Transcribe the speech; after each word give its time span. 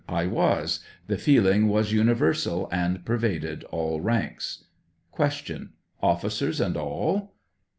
I 0.09 0.25
was; 0.25 0.79
the 1.05 1.19
feeling 1.19 1.67
was 1.67 1.91
universal, 1.91 2.67
and 2.71 3.05
pervaded 3.05 3.65
all 3.65 4.01
ranks. 4.01 4.63
Q. 5.19 5.69
Officers 6.01 6.59
and 6.59 6.75
all 6.75 7.35